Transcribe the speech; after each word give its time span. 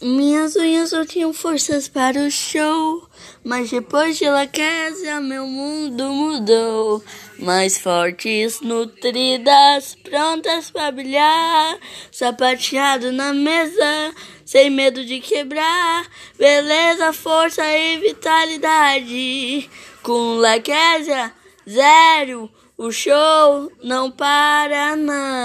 Minhas 0.00 0.54
unhas 0.54 0.92
não 0.92 1.04
tinham 1.04 1.32
forças 1.32 1.88
para 1.88 2.20
o 2.20 2.30
show, 2.30 3.08
mas 3.42 3.68
depois 3.68 4.16
de 4.16 4.30
Laquésia 4.30 5.20
meu 5.20 5.44
mundo 5.44 6.04
mudou. 6.04 7.02
Mais 7.40 7.78
fortes, 7.78 8.60
nutridas, 8.60 9.96
prontas 9.96 10.70
para 10.70 10.92
brilhar, 10.92 11.78
sapateado 12.12 13.10
na 13.10 13.32
mesa, 13.32 14.14
sem 14.44 14.70
medo 14.70 15.04
de 15.04 15.18
quebrar. 15.18 16.06
Beleza, 16.38 17.12
força 17.12 17.64
e 17.64 17.96
vitalidade. 17.96 19.68
Com 20.00 20.36
Laquésia, 20.36 21.32
zero, 21.68 22.48
o 22.76 22.92
show 22.92 23.72
não 23.82 24.12
para 24.12 24.94
não. 24.94 25.37